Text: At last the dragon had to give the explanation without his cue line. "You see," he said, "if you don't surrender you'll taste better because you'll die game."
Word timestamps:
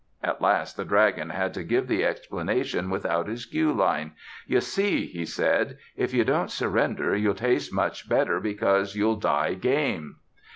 At 0.23 0.41
last 0.41 0.77
the 0.77 0.83
dragon 0.83 1.29
had 1.29 1.53
to 1.53 1.61
give 1.63 1.87
the 1.87 2.03
explanation 2.03 2.89
without 2.89 3.27
his 3.27 3.45
cue 3.45 3.71
line. 3.71 4.13
"You 4.47 4.59
see," 4.59 5.05
he 5.05 5.25
said, 5.27 5.77
"if 5.95 6.11
you 6.11 6.23
don't 6.23 6.49
surrender 6.49 7.15
you'll 7.15 7.35
taste 7.35 7.71
better 8.09 8.39
because 8.39 8.95
you'll 8.95 9.17
die 9.17 9.53
game." 9.53 10.15